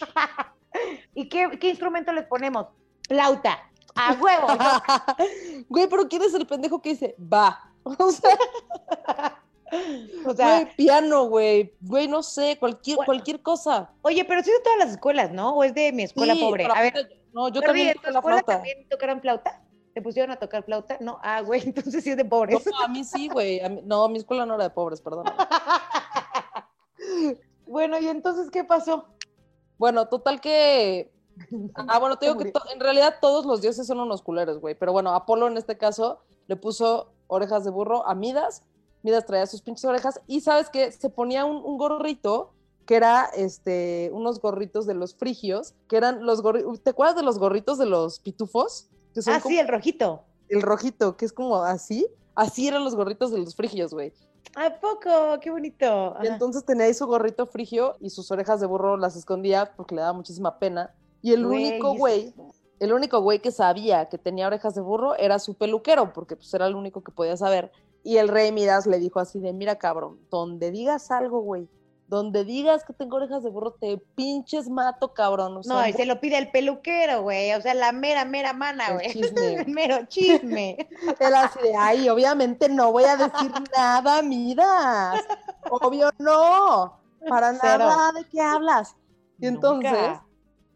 [1.14, 2.66] ¿Y qué, qué instrumento les ponemos?
[3.08, 3.58] Flauta.
[3.94, 4.46] A huevo.
[5.68, 7.69] Güey, pero ¿quién es el pendejo que dice, va?
[7.98, 8.38] O sea,
[10.26, 11.72] o sea, güey, piano, güey.
[11.80, 13.06] Güey, no sé, cualquier, Bueno.
[13.06, 13.92] cualquier cosa.
[14.02, 15.54] oye, pero sí de todas las escuelas, ¿no?
[15.54, 16.66] ¿O es de mi escuela Sí, pobre?
[16.66, 18.52] A ver, No, yo también ¿en tu escuela flauta.
[18.54, 19.62] también tocaron flauta?
[19.94, 20.96] ¿Te pusieron a tocar flauta?
[21.00, 22.64] No, ah, güey, entonces sí es de No, pobres.
[22.82, 23.60] a mí sí, güey.
[23.68, 25.26] mí- No, mi escuela no era de pobres, perdón.
[27.66, 29.06] bueno, ¿y entonces qué pasó?
[29.78, 31.12] Bueno, total que.
[31.88, 34.74] Ah, bueno, te digo que to- en realidad todos los dioses son unos culeros, güey.
[34.74, 38.62] Pero bueno, Apolo en este caso le puso orejas de burro a Midas.
[39.02, 40.20] Midas traía sus pinches orejas.
[40.26, 40.92] Y sabes qué?
[40.92, 42.52] Se ponía un, un gorrito
[42.86, 46.80] que era este, unos gorritos de los frigios, que eran los gorritos.
[46.82, 48.88] ¿Te acuerdas de los gorritos de los pitufos?
[49.14, 50.24] Que son Ah, como sí, el rojito.
[50.48, 52.06] el rojito, que es como así.
[52.34, 54.12] Así eran los gorritos de los frigios, güey.
[54.56, 55.38] ¿A poco?
[55.40, 56.16] Qué bonito.
[56.22, 59.94] Y entonces tenía ahí su gorrito frigio y sus orejas de burro las escondía porque
[59.94, 60.92] le daba muchísima pena.
[61.22, 62.34] Y el único güey,
[62.80, 66.52] el único güey que sabía que tenía orejas de burro era su peluquero, porque pues
[66.54, 67.70] era el único que podía saber.
[68.02, 71.68] Y el rey Midas le dijo así de, mira cabrón, donde digas algo, güey,
[72.08, 75.58] donde digas que tengo orejas de burro, te pinches mato, cabrón.
[75.58, 77.52] O sea, No, y se lo pide el peluquero, güey.
[77.52, 79.06] O sea, la mera, mera mana, el güey.
[79.12, 79.54] chisme.
[79.54, 80.88] El mero chisme.
[81.20, 85.22] Él así de, ay, obviamente no voy a decir nada, Midas.
[85.70, 86.98] Obvio no.
[87.28, 87.84] Para Cero.
[87.86, 88.96] nada, ¿de qué hablas?
[89.38, 90.26] Y entonces, Nunca.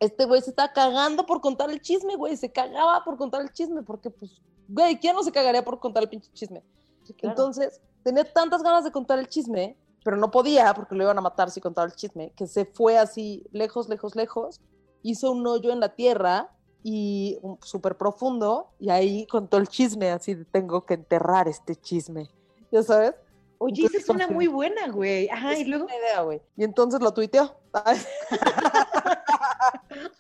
[0.05, 2.37] Este güey se está cagando por contar el chisme, güey.
[2.37, 6.03] Se cagaba por contar el chisme, porque, pues, güey, ¿quién no se cagaría por contar
[6.03, 6.63] el pinche chisme?
[7.05, 7.33] Sí, claro.
[7.33, 11.23] Entonces, tenía tantas ganas de contar el chisme, pero no podía porque lo iban a
[11.23, 14.61] matar si contaba el chisme, que se fue así lejos, lejos, lejos,
[15.03, 16.51] hizo un hoyo en la tierra
[16.83, 22.29] y súper profundo, y ahí contó el chisme, así de tengo que enterrar este chisme,
[22.71, 23.15] ¿ya sabes?
[23.59, 25.29] Oye, esa es una muy buena, güey.
[25.31, 26.43] Ajá, y luego idea, güey.
[26.57, 27.57] Y entonces lo tuiteó.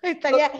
[0.04, 0.52] Estaría,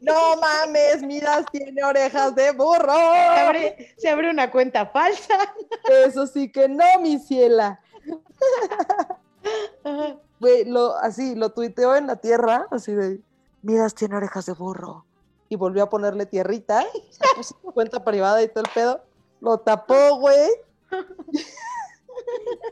[0.00, 2.94] no mames, miras, tiene orejas de burro.
[2.94, 5.54] se abre, se abre una cuenta falsa.
[6.06, 7.80] Eso sí que no, mi ciela.
[10.40, 13.20] Güey, lo, así, lo tuiteó en la tierra, así de,
[13.62, 15.04] Midas tiene orejas de burro.
[15.48, 19.00] Y volvió a ponerle tierrita, se puso su cuenta privada y todo el pedo.
[19.40, 20.50] Lo tapó, güey.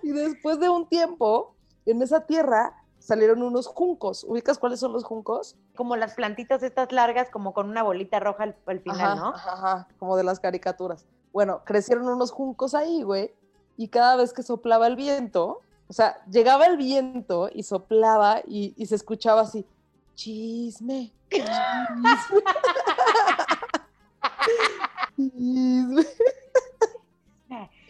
[0.03, 1.55] y después de un tiempo,
[1.87, 4.25] en esa tierra salieron unos juncos.
[4.25, 5.57] ¿Ubicas cuáles son los juncos?
[5.77, 9.29] Como las plantitas estas largas, como con una bolita roja al, al final, Ajá, ¿no?
[9.29, 11.05] Ajá, ajá, como de las caricaturas.
[11.33, 13.31] Bueno, crecieron unos juncos ahí, güey,
[13.77, 18.73] y cada vez que soplaba el viento, o sea, llegaba el viento y soplaba y,
[18.77, 19.67] y se escuchaba así,
[20.15, 21.45] chisme, chisme.
[25.17, 26.07] chisme.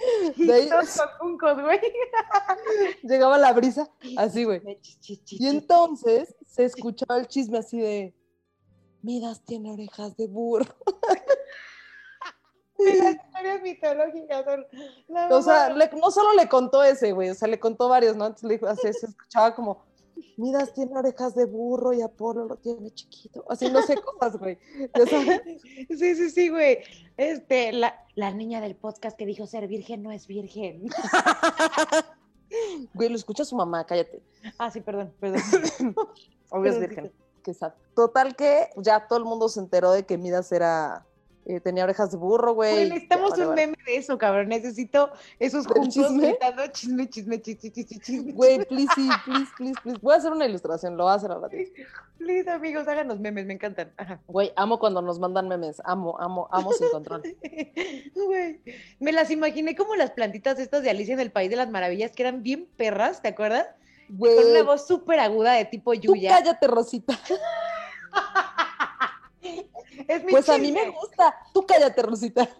[0.36, 1.80] De ahí Todos con juncos, güey.
[3.02, 4.62] llegaba la brisa, así, güey.
[5.30, 8.14] Y entonces se escuchaba el chisme así de,
[9.02, 10.64] Midas tiene orejas de burro.
[12.78, 14.66] Las historias mitológicas son
[15.08, 18.16] la O sea, le- no solo le contó ese, güey, o sea, le contó varios,
[18.16, 18.26] ¿no?
[18.26, 19.84] Entonces le dijo, así se escuchaba como,
[20.36, 23.44] Midas tiene orejas de burro y Apolo lo tiene chiquito.
[23.48, 24.58] Así no sé cosas, güey.
[25.88, 26.78] Sí, sí, sí, güey.
[27.16, 30.88] Este, la, la niña del podcast que dijo ser virgen no es virgen.
[32.94, 34.22] Güey, lo escucha su mamá, cállate.
[34.58, 35.40] Ah, sí, perdón, perdón.
[36.50, 37.12] Obvio es virgen.
[37.52, 37.74] Sad.
[37.94, 41.04] Total que ya todo el mundo se enteró de que Midas era,
[41.46, 42.72] eh, tenía orejas de burro, güey.
[42.72, 43.66] Güey, necesitamos Vale, un vale.
[43.66, 44.48] meme de eso, cabrón.
[44.48, 46.28] Necesito esos ¿Del juntos chisme?
[46.28, 48.32] gritando chisme, chisme, chisme, chisme, chisme.
[48.32, 49.98] Güey, please, sí, please, please, please.
[50.02, 51.48] Voy a hacer una ilustración, lo voy a hacer ahora.
[52.18, 53.92] Please, amigos, háganos memes, me encantan.
[53.96, 54.20] Ajá.
[54.26, 55.82] Güey, amo cuando nos mandan memes.
[55.84, 57.22] Amo, amo, amo sin control.
[58.14, 58.60] Güey,
[59.00, 62.12] me las imaginé como las plantitas estas de Alicia en el País de las Maravillas,
[62.12, 63.66] que eran bien perras, ¿te acuerdas?
[64.08, 66.30] Güey, Con una voz súper aguda de tipo tú Yuya.
[66.38, 67.18] cállate, Rosita.
[70.16, 71.34] Es mi Pues a mí me gusta.
[71.52, 72.48] Tú cállate, Rosita.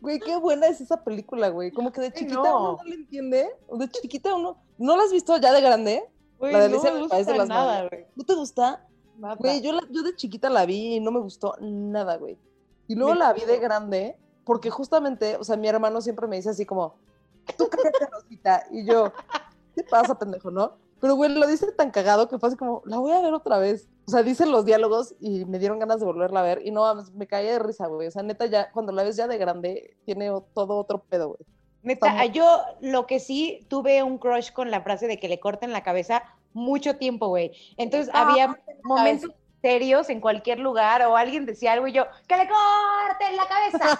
[0.00, 1.70] Güey, qué buena es esa película, güey.
[1.70, 2.72] Como que de chiquita no.
[2.72, 3.48] uno no le entiende.
[3.70, 4.56] De chiquita uno.
[4.76, 6.02] ¿No la has visto ya de grande?
[6.40, 8.06] Güey, la de no Alicia me en el País de gusta las nada, güey.
[8.16, 8.84] ¿No te gusta?
[9.16, 9.36] Nada.
[9.36, 12.36] Güey, yo, la- yo de chiquita la vi y no me gustó nada, güey.
[12.88, 16.34] Y luego Me la vi de grande porque justamente, o sea, mi hermano siempre me
[16.34, 16.96] dice así como,
[17.56, 18.64] tú cállate, Rosita.
[18.72, 19.12] Y yo,
[19.76, 20.72] ¿qué pasa, pendejo, no?
[21.02, 23.58] Pero, güey, lo dice tan cagado que fue así como, la voy a ver otra
[23.58, 23.88] vez.
[24.06, 26.62] O sea, dicen los diálogos y me dieron ganas de volverla a ver.
[26.64, 28.06] Y no, me caía de risa, güey.
[28.06, 31.40] O sea, neta, ya, cuando la ves ya de grande, tiene todo otro pedo, güey.
[31.82, 32.46] Neta, yo
[32.80, 36.22] lo que sí tuve un crush con la frase de que le corten la cabeza
[36.52, 37.50] mucho tiempo, güey.
[37.78, 42.36] Entonces Ah, había momentos serios en cualquier lugar o alguien decía algo y yo, ¡que
[42.36, 43.98] le corten la cabeza!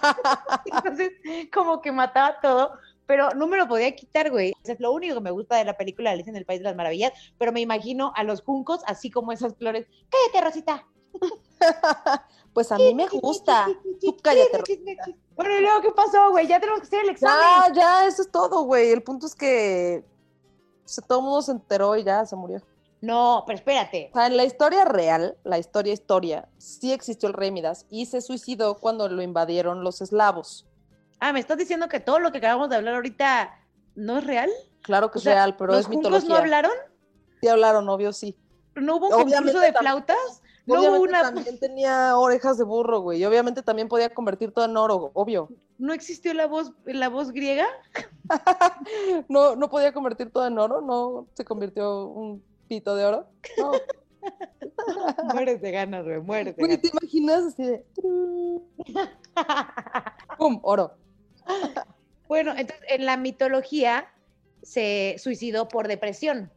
[0.66, 1.10] Entonces,
[1.52, 2.74] como que mataba todo,
[3.12, 4.54] pero no me lo podía quitar, güey.
[4.64, 6.74] Es lo único que me gusta de la película Alicia en el País de las
[6.74, 9.86] Maravillas, pero me imagino a los juncos así como esas flores.
[10.08, 10.88] ¡Cállate, Rosita!
[12.54, 13.66] Pues a mí me gusta.
[14.00, 14.94] Tú cállate, chisme.
[15.34, 16.46] Bueno, y luego, ¿qué pasó, güey?
[16.46, 17.74] Ya tenemos que hacer el examen.
[17.74, 18.90] Ya, ya, eso es todo, güey.
[18.90, 20.04] El punto es que
[21.08, 22.60] todo el mundo se enteró y ya se murió.
[23.00, 24.10] No, pero espérate.
[24.12, 28.04] O sea, en la historia real, la historia historia, sí existió el rey Midas y
[28.04, 30.66] se suicidó cuando lo invadieron los eslavos.
[31.24, 33.56] Ah, ¿me estás diciendo que todo lo que acabamos de hablar ahorita
[33.94, 34.50] no es real?
[34.82, 36.28] Claro que O es sea, real, pero ¿Los es mitología.
[36.28, 36.72] no hablaron?
[37.40, 38.36] Sí hablaron, obvio, sí.
[38.74, 40.42] ¿No hubo un Obviamente concurso de flautas?
[40.66, 41.22] ¿No hubo una...
[41.22, 43.20] también tenía orejas de burro, güey.
[43.20, 45.48] Y obviamente también podía convertir todo en oro, obvio.
[45.78, 47.66] ¿No existió la voz, la voz griega?
[49.28, 53.26] No, no podía convertir todo en oro, no se convirtió un pito de oro.
[53.58, 53.70] No.
[55.34, 57.02] Mueres de ganas, güey, mueres de Güey, ¿te ganas.
[57.04, 57.84] imaginas así de
[60.38, 60.58] ¡pum!
[60.62, 60.94] Oro.
[62.28, 64.08] bueno, entonces en la mitología
[64.62, 66.50] se suicidó por depresión.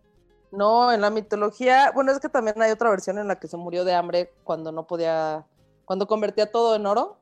[0.51, 3.57] No, en la mitología, bueno, es que también hay otra versión en la que se
[3.57, 5.45] murió de hambre cuando no podía,
[5.83, 7.17] cuando convertía todo en oro,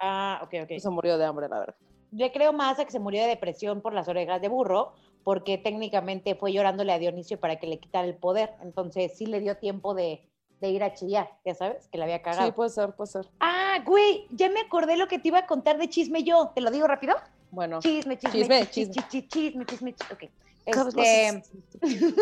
[0.00, 0.78] Ah, ok, ok.
[0.78, 1.76] se murió de hambre, la verdad.
[2.10, 5.58] Yo creo más a que se murió de depresión por las orejas de burro, porque
[5.58, 8.50] técnicamente fue llorándole a Dionisio para que le quitara el poder.
[8.62, 10.28] Entonces sí le dio tiempo de,
[10.62, 12.46] de ir a chillar, ya sabes, que le había cagado.
[12.46, 13.28] Sí, puede ser, puede ser.
[13.40, 16.52] Ah, güey, ya me acordé lo que te iba a contar de chisme yo.
[16.54, 17.16] ¿Te lo digo rápido?
[17.50, 19.08] Bueno, Chisme, chisme, Chisme, chisme, chisme.
[19.08, 20.14] chisme, chisme, chisme, chisme.
[20.14, 20.32] Ok.
[20.64, 21.42] Este,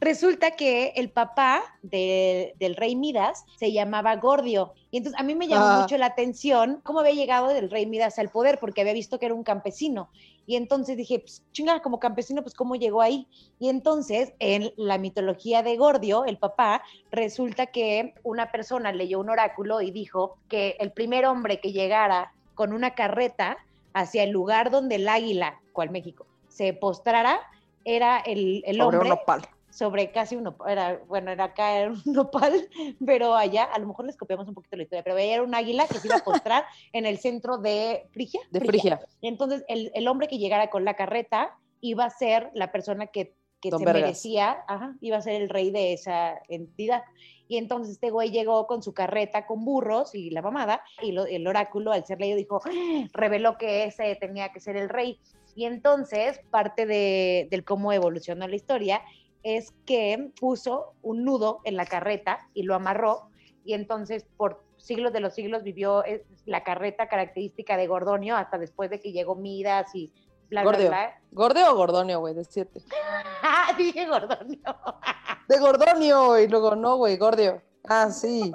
[0.00, 4.72] resulta que el papá de- del rey Midas se llamaba Gordio.
[4.90, 5.78] Y entonces a mí me llamó Ah.
[5.82, 9.26] mucho la atención cómo había llegado el rey Midas al poder, porque había visto que
[9.26, 10.08] era un campesino.
[10.48, 13.26] Y entonces dije, pues, chinga, como campesino, pues cómo llegó ahí.
[13.58, 19.28] Y entonces, en la mitología de Gordio, el papá, resulta que una persona leyó un
[19.30, 23.58] oráculo y dijo que el primer hombre que llegara con una carreta
[23.92, 27.38] hacia el lugar donde el águila, cual México, se postrara,
[27.84, 29.42] era el, el sobre hombre un nopal.
[29.70, 32.66] sobre casi un nopal, era, bueno, era acá era un nopal,
[33.04, 35.54] pero allá, a lo mejor les copiamos un poquito la historia, pero allá era un
[35.54, 38.40] águila que se iba a postrar en el centro de Frigia.
[38.50, 39.00] De Frigia.
[39.20, 43.34] Entonces el, el hombre que llegara con la carreta iba a ser la persona que,
[43.60, 43.94] que se Vergas.
[44.02, 47.02] merecía, ajá, iba a ser el rey de esa entidad.
[47.48, 51.26] Y entonces este güey llegó con su carreta con burros y la mamada, y lo-
[51.26, 53.06] el oráculo, al ser leído, dijo, ¡Ah!
[53.12, 55.20] reveló que ese tenía que ser el rey.
[55.56, 59.02] Y entonces, parte de, del cómo evolucionó la historia
[59.42, 63.30] es que puso un nudo en la carreta y lo amarró,
[63.64, 68.58] y entonces por siglos de los siglos vivió eh, la carreta característica de Gordonio hasta
[68.58, 70.12] después de que llegó Midas y
[70.48, 70.88] bla, bla, Gordio.
[70.88, 71.20] bla.
[71.32, 72.34] ¿Gordeo o Gordonio, güey?
[72.34, 72.82] De siete.
[73.78, 74.60] Dije Gordonio.
[75.48, 77.62] De Gordonio, y luego no, güey, Gordio.
[77.88, 78.52] Ah, sí.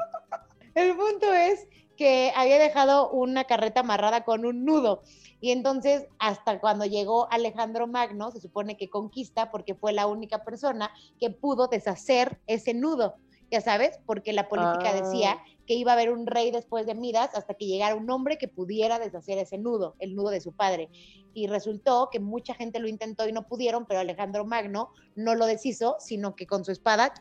[0.75, 5.03] El punto es que había dejado una carreta amarrada con un nudo.
[5.41, 10.43] Y entonces, hasta cuando llegó Alejandro Magno, se supone que conquista porque fue la única
[10.43, 13.15] persona que pudo deshacer ese nudo.
[13.49, 15.01] Ya sabes, porque la política Ah.
[15.01, 18.38] decía que iba a haber un rey después de Midas hasta que llegara un hombre
[18.38, 20.89] que pudiera deshacer ese nudo, el nudo de su padre.
[21.34, 25.47] Y resultó que mucha gente lo intentó y no pudieron, pero Alejandro Magno no lo
[25.47, 27.13] deshizo, sino que con su espada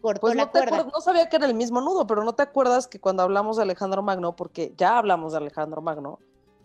[0.00, 0.84] cortó Pues la no, te cuerda.
[0.92, 3.62] no sabía que era el mismo nudo, pero no te acuerdas que cuando hablamos de
[3.64, 6.18] Alejandro Magno, porque ya hablamos de Alejandro Magno,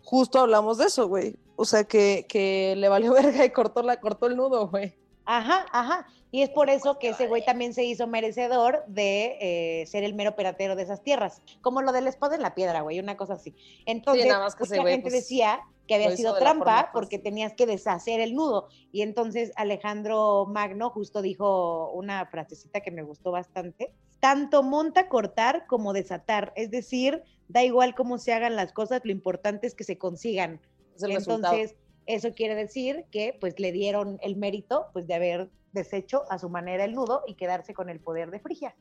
[0.04, 1.36] justo hablamos de eso, güey.
[1.56, 4.94] O sea, que, que le valió verga y cortó, la, cortó el nudo, güey.
[5.26, 6.06] Ajá, ajá.
[6.30, 10.14] Y es por eso que ese güey también se hizo merecedor de eh, ser el
[10.14, 11.40] mero peratero de esas tierras.
[11.62, 13.54] Como lo del espada en la piedra, güey, una cosa así.
[13.86, 16.76] Entonces, nada más que güey, gente pues, decía que había sido de la forma trampa
[16.82, 16.90] fácil.
[16.92, 18.68] porque tenías que deshacer el nudo.
[18.90, 23.92] Y entonces Alejandro Magno justo dijo una frasecita que me gustó bastante.
[24.18, 26.52] Tanto monta cortar como desatar.
[26.56, 30.60] Es decir, da igual cómo se hagan las cosas, lo importante es que se consigan.
[30.96, 31.54] Es el resultado.
[31.54, 31.76] Entonces,
[32.06, 36.48] eso quiere decir que pues le dieron el mérito pues de haber deshecho a su
[36.48, 38.74] manera el nudo y quedarse con el poder de Frigia.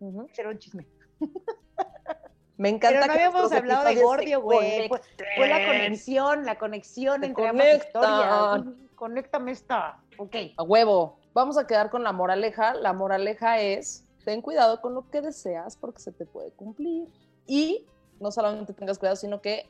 [0.00, 0.28] Ujú.
[0.32, 0.86] Será un chisme.
[2.58, 4.88] Me encanta Pero no que habíamos hablado de Gordio, güey.
[4.88, 5.00] Fue,
[5.36, 8.64] fue la conexión, la conexión Se entre ambas historias.
[8.94, 10.00] Conéctame esta.
[10.16, 10.36] Ok.
[10.56, 11.18] A huevo.
[11.34, 12.74] Vamos a quedar con la moraleja.
[12.74, 17.08] La moraleja es, ten cuidado con lo que deseas porque se te puede cumplir.
[17.46, 17.86] Y
[18.20, 19.68] no solamente tengas cuidado, sino que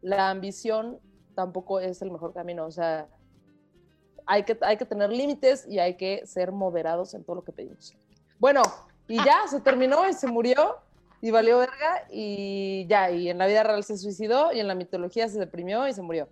[0.00, 0.98] la ambición
[1.34, 2.66] tampoco es el mejor camino.
[2.66, 3.08] O sea,
[4.26, 7.52] hay que, hay que tener límites y hay que ser moderados en todo lo que
[7.52, 7.94] pedimos.
[8.38, 8.62] Bueno,
[9.08, 10.76] y ya se terminó y se murió
[11.20, 14.74] y valió verga y ya, y en la vida real se suicidó y en la
[14.74, 16.28] mitología se deprimió y se murió.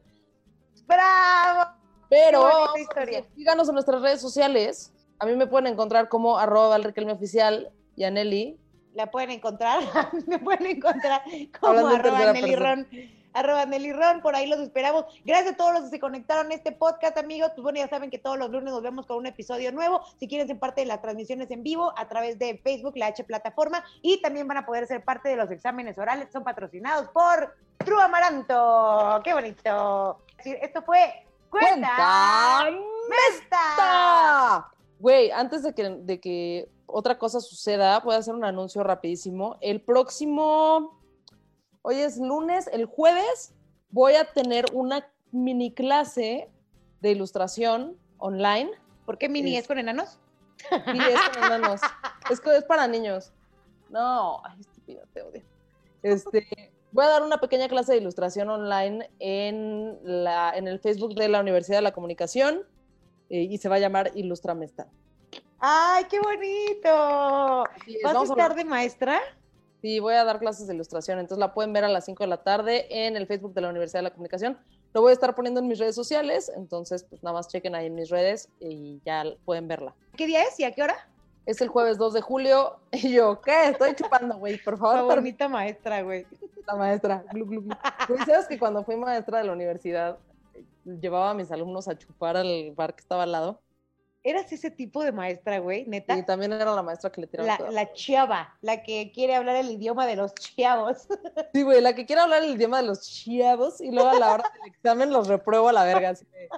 [0.86, 1.70] ¡Bravo!
[2.08, 3.24] Pero historia.
[3.36, 4.92] síganos en nuestras redes sociales.
[5.20, 6.76] A mí me pueden encontrar como arroba
[7.12, 8.58] oficial y a Nelly.
[9.00, 9.80] La pueden encontrar,
[10.26, 11.22] me pueden encontrar
[11.58, 12.54] como arroba Nelly.
[12.54, 12.86] Ron,
[13.32, 15.06] arroba Nelly Ron, por ahí los esperamos.
[15.24, 17.52] Gracias a todos los que se conectaron a este podcast, amigos.
[17.54, 20.02] Pues bueno, ya saben que todos los lunes nos vemos con un episodio nuevo.
[20.18, 23.24] Si quieren ser parte de las transmisiones en vivo a través de Facebook, la H
[23.24, 27.56] Plataforma, y también van a poder ser parte de los exámenes orales son patrocinados por
[27.78, 29.22] True Amaranto.
[29.24, 30.18] ¡Qué bonito!
[30.44, 32.70] Esto fue Cuenta,
[33.08, 33.58] Mesta.
[33.78, 34.70] ¡Ah!
[34.98, 39.56] Güey, antes de que, de que otra cosa suceda, voy a hacer un anuncio rapidísimo.
[39.60, 41.00] El próximo,
[41.82, 43.54] hoy es lunes, el jueves
[43.90, 46.48] voy a tener una mini clase
[47.00, 48.70] de ilustración online.
[49.06, 50.18] ¿Por qué mini Es- es con enanos?
[50.94, 51.80] Y es con enanos.
[52.30, 53.32] Es, para niños.
[53.88, 55.42] No, ay, estúpido, te odio.
[56.02, 56.46] Este,
[56.92, 61.28] voy a dar una pequeña clase de ilustración online en, la, en el Facebook de
[61.28, 62.60] la Universidad de la Comunicación
[63.30, 64.88] eh, y se va a llamar Ilustramesta.
[65.60, 67.64] ¡Ay, qué bonito!
[67.86, 69.20] Es, ¿Vas a estar de maestra?
[69.82, 72.28] Sí, voy a dar clases de ilustración, entonces la pueden ver a las 5 de
[72.28, 74.58] la tarde en el Facebook de la Universidad de la Comunicación.
[74.94, 77.86] Lo voy a estar poniendo en mis redes sociales, entonces pues nada más chequen ahí
[77.86, 79.94] en mis redes y ya pueden verla.
[80.16, 81.08] ¿Qué día es y a qué hora?
[81.44, 83.68] Es el jueves 2 de julio y yo, ¿qué?
[83.68, 86.26] Estoy chupando, güey, por favor, bonita maestra, güey.
[86.66, 87.22] la maestra.
[87.32, 87.76] Glu, glu, glu.
[88.08, 90.18] Güey, ¿Sabes que cuando fui maestra de la universidad
[90.54, 90.64] eh,
[91.00, 93.60] llevaba a mis alumnos a chupar al bar que estaba al lado?
[94.22, 95.86] ¿Eras ese tipo de maestra, güey?
[95.86, 96.16] Neta.
[96.18, 97.70] Y también era la maestra que le tiraba La, todo.
[97.70, 101.08] la chava, la que quiere hablar el idioma de los chavos.
[101.54, 104.34] Sí, güey, la que quiere hablar el idioma de los chavos y luego a la
[104.34, 106.10] hora del examen los repruebo a la verga.
[106.10, 106.48] Así de,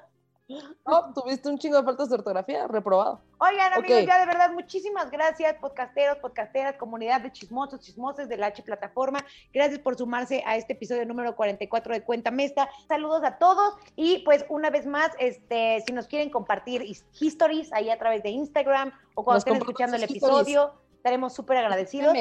[0.87, 3.21] no, tuviste un chingo de faltas de ortografía, reprobado.
[3.39, 8.47] Oigan, amigos, ya de verdad, muchísimas gracias, podcasteros, podcasteras, comunidad de chismosos, chismoses de la
[8.47, 9.25] H Plataforma.
[9.53, 12.69] Gracias por sumarse a este episodio número 44 de Cuenta Mesta.
[12.89, 17.73] Saludos a todos y pues una vez más, este, si nos quieren compartir his- histories
[17.73, 22.15] ahí a través de Instagram o cuando Nos estén escuchando el episodio, estaremos súper agradecidos.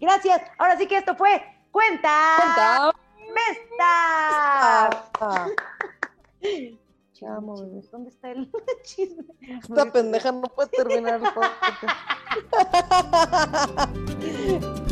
[0.00, 0.40] Gracias.
[0.58, 2.92] Ahora sí que esto fue Cuenta, Cuenta.
[3.34, 5.04] Mesta.
[7.26, 7.90] chisme, chisme.
[7.90, 8.50] ¿Dónde está el
[8.82, 9.24] chisme?
[9.40, 11.20] Esta pendeja no puede terminar.